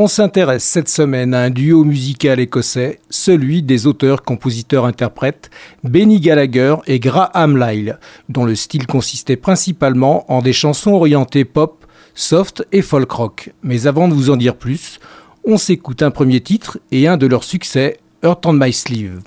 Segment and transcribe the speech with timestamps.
[0.00, 5.50] On s'intéresse cette semaine à un duo musical écossais, celui des auteurs, compositeurs, interprètes
[5.82, 11.84] Benny Gallagher et Graham Lyle, dont le style consistait principalement en des chansons orientées pop,
[12.14, 13.52] soft et folk rock.
[13.64, 15.00] Mais avant de vous en dire plus,
[15.42, 19.20] on s'écoute un premier titre et un de leurs succès, Earth on My Sleeve.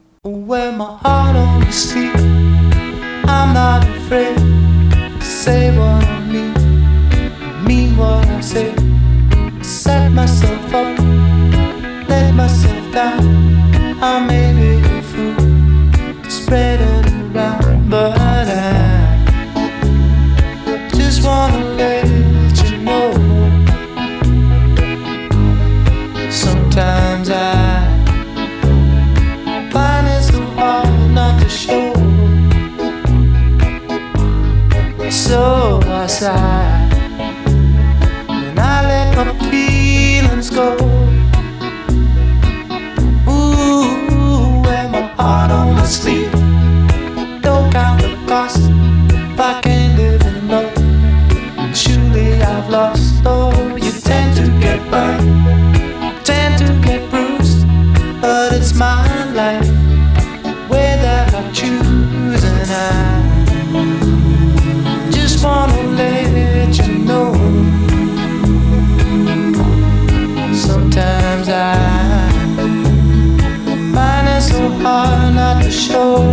[75.91, 76.23] Show.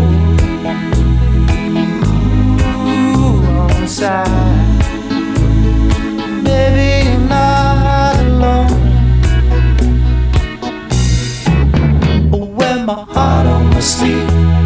[3.15, 4.83] Ooh, on side,
[6.45, 8.77] baby, not alone.
[12.87, 14.58] My heart on my sleeve.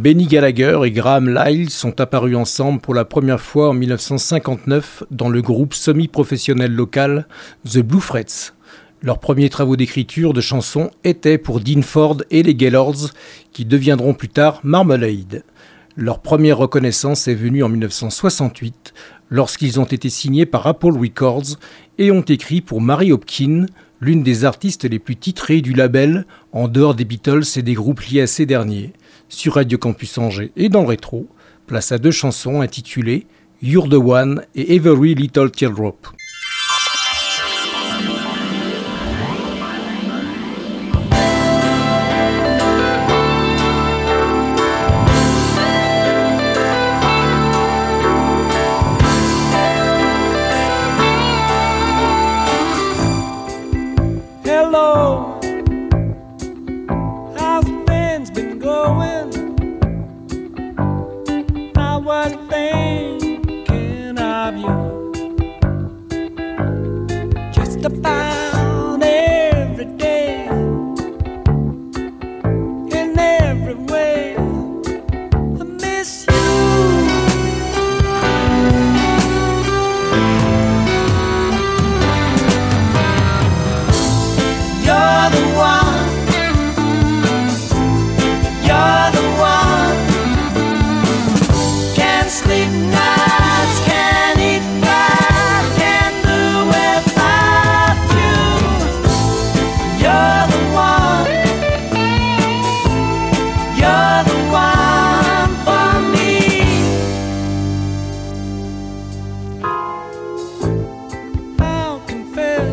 [0.00, 5.28] Benny Gallagher et Graham Lyle sont apparus ensemble pour la première fois en 1959 dans
[5.28, 7.28] le groupe semi-professionnel local
[7.70, 8.54] The Blue Frets.
[9.02, 13.10] Leurs premiers travaux d'écriture de chansons étaient pour Dean Ford et les Gaylords,
[13.52, 15.44] qui deviendront plus tard Marmalade.
[15.96, 18.94] Leur première reconnaissance est venue en 1968,
[19.28, 21.58] lorsqu'ils ont été signés par Apple Records
[21.98, 23.66] et ont écrit pour Mary Hopkins,
[24.00, 28.00] l'une des artistes les plus titrées du label, en dehors des Beatles et des groupes
[28.00, 28.94] liés à ces derniers
[29.30, 31.26] sur Radio Campus Angers et dans le rétro,
[31.66, 33.26] place à deux chansons intitulées
[33.62, 36.08] You're the One et Every Little Teardrop.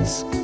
[0.08, 0.37] eyes.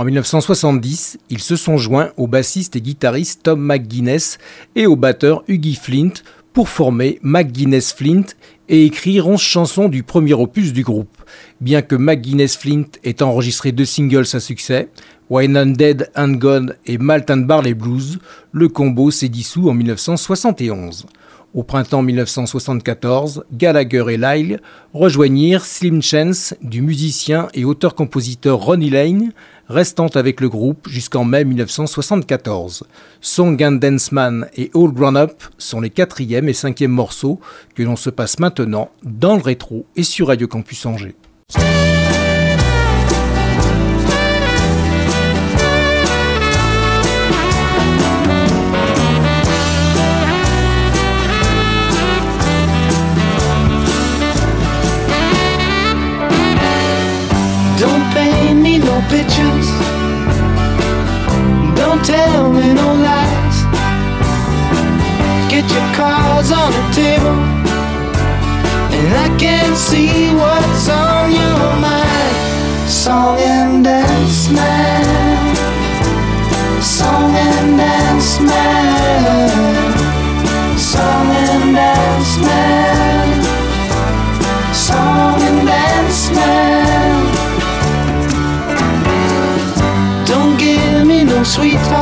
[0.00, 4.38] En 1970, ils se sont joints au bassiste et guitariste Tom McGuinness
[4.74, 6.14] et au batteur Huggy Flint
[6.54, 8.24] pour former McGuinness Flint
[8.70, 11.18] et écrire 11 chansons du premier opus du groupe.
[11.60, 14.88] Bien que McGuinness Flint ait enregistré deux singles à succès,
[15.28, 18.20] Wine and Dead and Gone et Malt and Barley Blues,
[18.52, 21.08] le combo s'est dissous en 1971.
[21.52, 24.60] Au printemps 1974, Gallagher et Lyle
[24.94, 29.32] rejoignirent Slim Chance du musicien et auteur-compositeur Ronnie Lane,
[29.70, 32.84] restant avec le groupe jusqu'en mai 1974.
[33.20, 37.40] Song and Dance Man et All Grown Up sont les quatrième et cinquième morceaux
[37.74, 41.14] que l'on se passe maintenant dans le rétro et sur Radio Campus Angers.
[65.72, 67.38] your cards on the table,
[68.96, 72.36] and I can't see what's on your mind.
[72.88, 75.56] Song and dance man,
[76.82, 79.92] song and dance man,
[80.76, 83.28] song and dance man,
[84.74, 87.10] song and dance man.
[90.26, 91.99] Don't give me no sweet.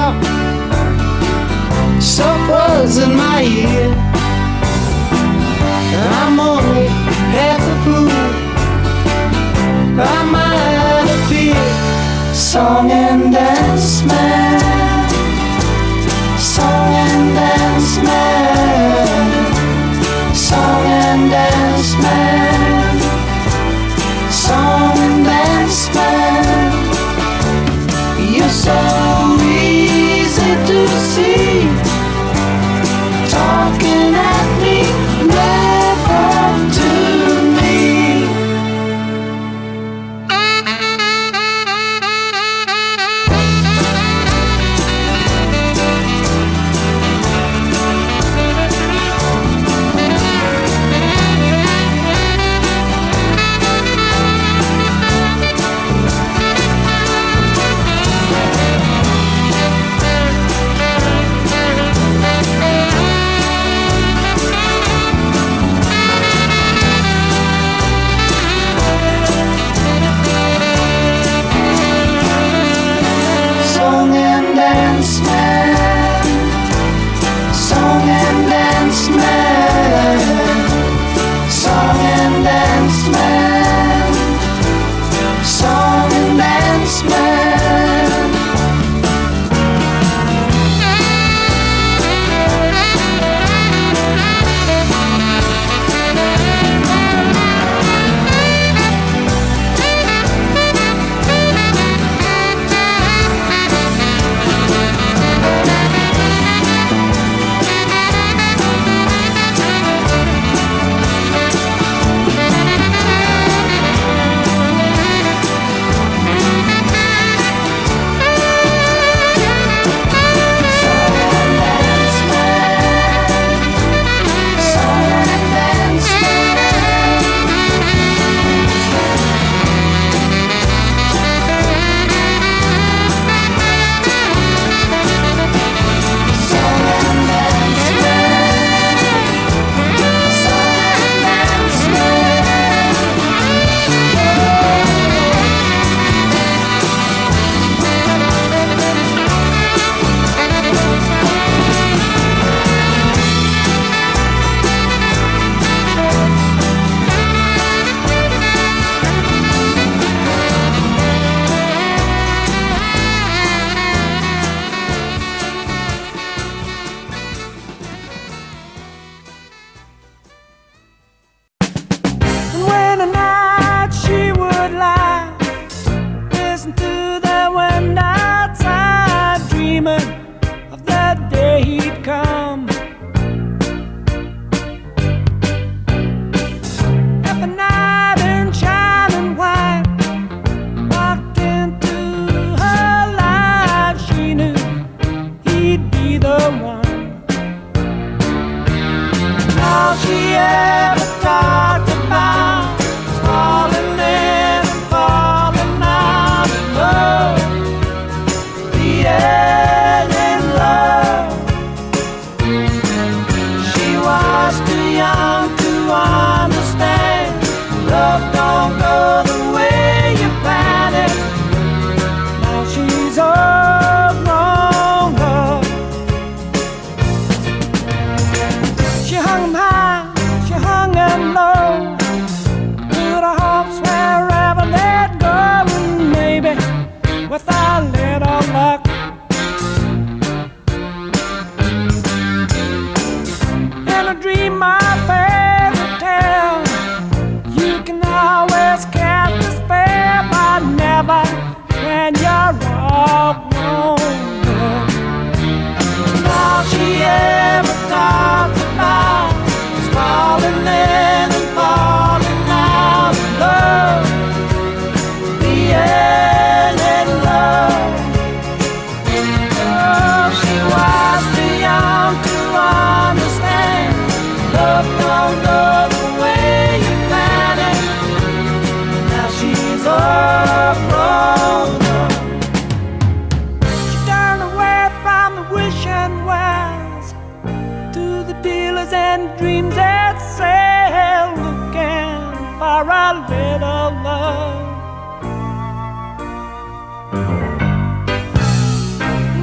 [289.38, 292.18] dreams that sail, looking
[292.58, 294.66] for a little love.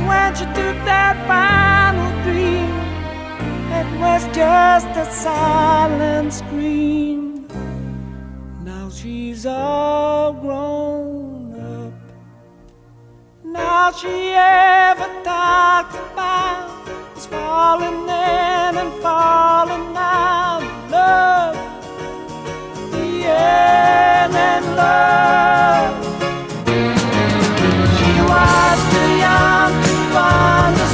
[0.08, 2.75] When she took that final dream,
[3.79, 7.47] it was just a silent scream.
[8.63, 11.93] Now she's all grown up.
[13.43, 16.75] Now she ever talked about
[17.26, 21.56] falling in and falling of love.
[22.92, 25.96] The end and love.
[27.98, 30.85] She was too young to understand.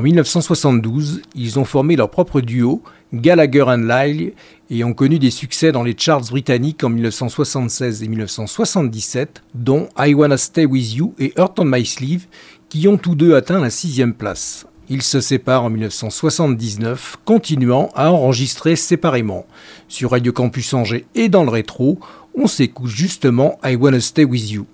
[0.00, 2.82] En 1972, ils ont formé leur propre duo,
[3.12, 4.32] Gallagher and Lyle,
[4.70, 10.14] et ont connu des succès dans les charts britanniques en 1976 et 1977, dont I
[10.14, 12.28] Wanna Stay With You et Hurt on My Sleeve,
[12.70, 14.64] qui ont tous deux atteint la sixième place.
[14.88, 19.44] Ils se séparent en 1979, continuant à enregistrer séparément.
[19.86, 21.98] Sur Radio Campus Angers et dans le rétro,
[22.34, 24.66] on s'écoute justement I Wanna Stay With You.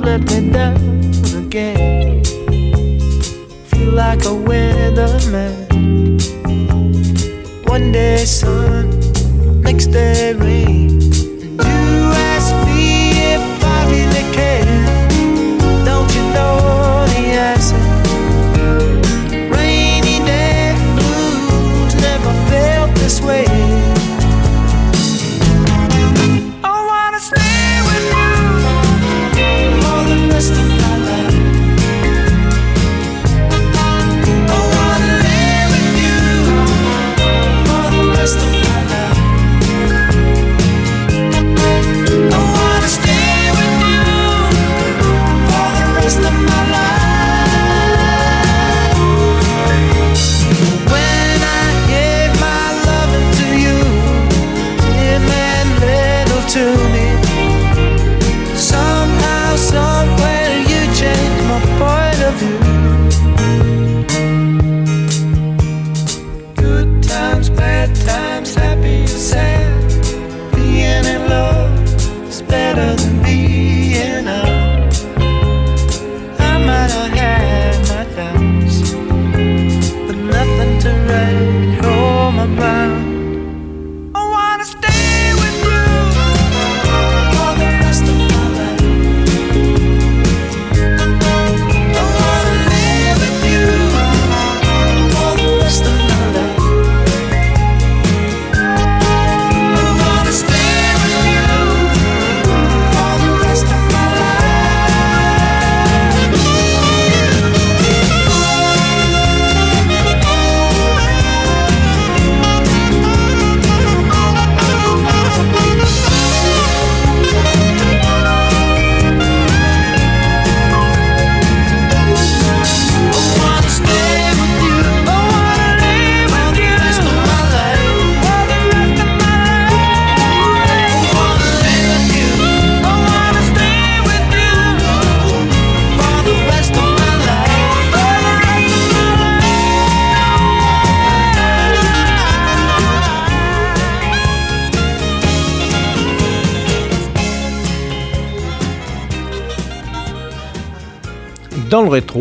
[0.00, 0.76] Let me down
[1.36, 2.24] again.
[3.68, 5.54] Feel like a weatherman.
[7.68, 8.79] One day sun,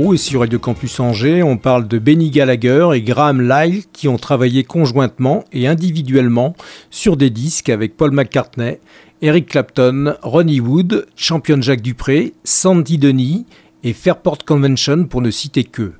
[0.01, 4.17] Et sur Radio Campus Angers, on parle de Benny Gallagher et Graham Lyle qui ont
[4.17, 6.55] travaillé conjointement et individuellement
[6.89, 8.79] sur des disques avec Paul McCartney,
[9.21, 13.45] Eric Clapton, Ronnie Wood, Champion Jacques Dupré, Sandy Denis
[13.83, 15.91] et Fairport Convention pour ne citer que.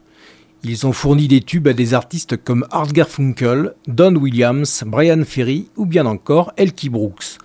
[0.64, 5.68] Ils ont fourni des tubes à des artistes comme Art Garfunkel, Don Williams, Brian Ferry
[5.76, 7.38] ou bien encore Elkie Brooks.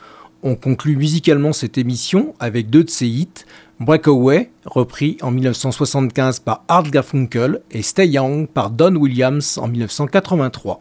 [0.44, 3.44] On conclut musicalement cette émission avec deux de ses hits,
[3.80, 10.80] Breakaway, repris en 1975 par Art Garfunkel, et Stay Young par Don Williams en 1983.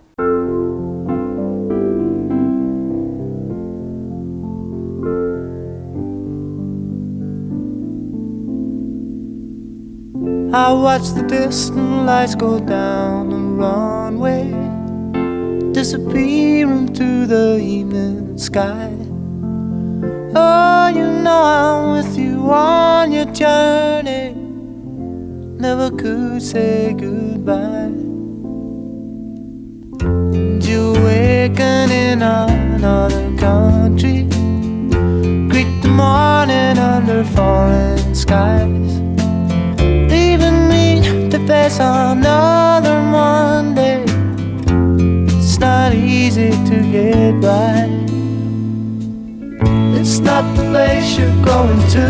[10.56, 14.52] I watch the distant lights go down the runway,
[15.74, 18.92] disappearing through the evening sky.
[20.36, 24.34] Oh, you know I'm with you on your journey.
[25.60, 27.94] Never could say goodbye.
[30.02, 34.24] And you awaken in another country.
[35.50, 39.13] Greet the morning under foreign skies
[50.24, 52.08] not the place you're going to.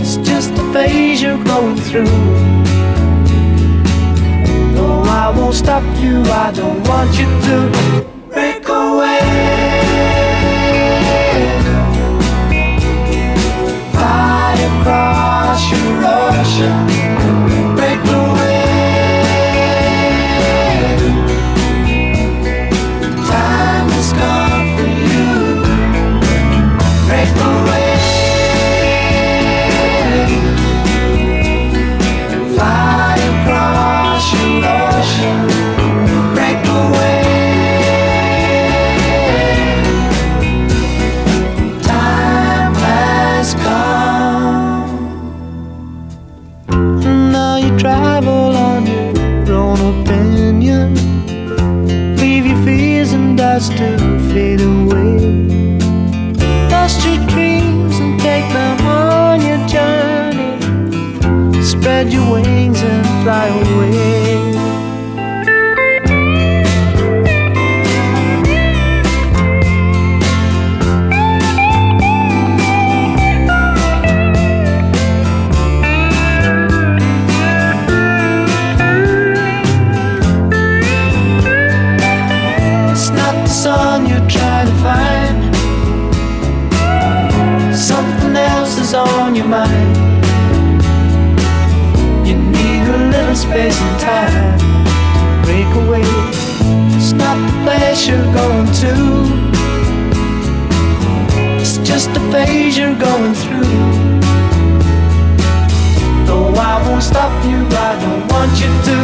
[0.00, 2.04] It's just the phase you're going through.
[4.74, 6.22] No, I won't stop you.
[6.24, 7.99] I don't want you to
[93.30, 94.58] beyond space and time.
[95.44, 96.02] Break away,
[96.96, 98.94] it's not the place you're going to,
[101.60, 103.64] it's just a phase you're going through.
[106.26, 108.94] Though I won't stop you, I don't want you to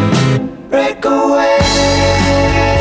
[0.68, 2.75] break away.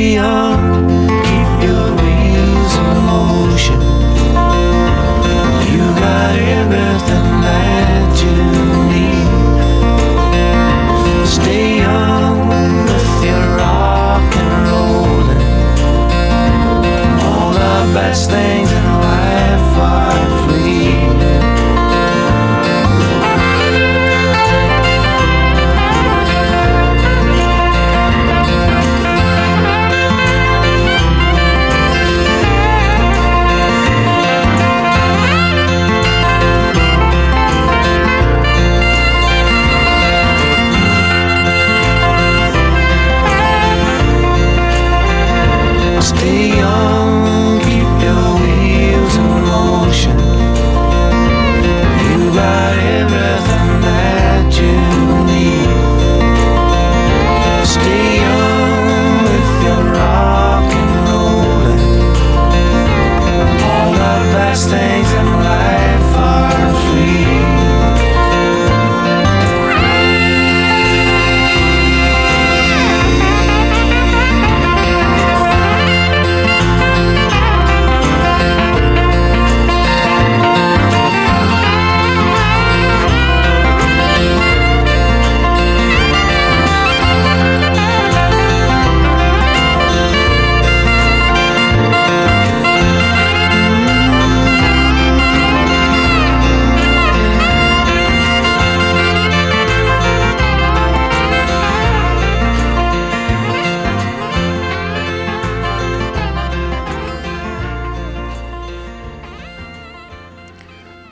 [0.00, 0.89] beyond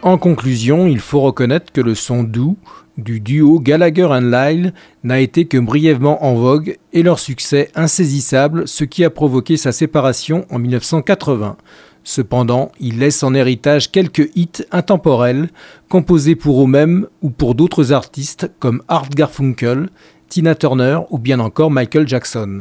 [0.09, 2.57] En conclusion, il faut reconnaître que le son doux
[2.97, 4.73] du duo Gallagher Lyle
[5.05, 9.71] n'a été que brièvement en vogue et leur succès insaisissable, ce qui a provoqué sa
[9.71, 11.59] séparation en 1980.
[12.05, 15.51] Cependant, il laisse en héritage quelques hits intemporels,
[15.91, 19.91] composés pour eux-mêmes ou pour d'autres artistes comme Art Garfunkel,
[20.31, 22.61] Tina Turner ou bien encore Michael Jackson.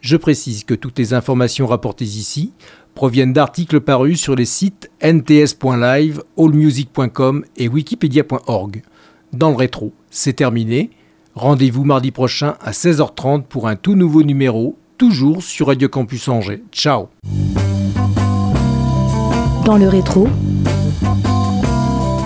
[0.00, 2.54] Je précise que toutes les informations rapportées ici
[2.96, 8.82] proviennent d'articles parus sur les sites nts.live, allmusic.com et wikipedia.org.
[9.32, 10.90] Dans le rétro, c'est terminé.
[11.34, 16.64] Rendez-vous mardi prochain à 16h30 pour un tout nouveau numéro, toujours sur Radio Campus Angers.
[16.72, 17.06] Ciao
[19.64, 20.26] Dans le rétro,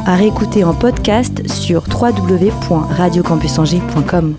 [0.06, 4.36] à réécouter en podcast sur www.radiocampusangers.com.